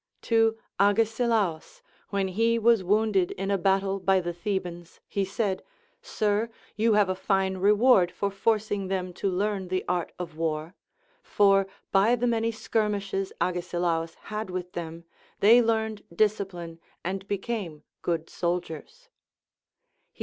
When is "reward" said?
7.57-8.11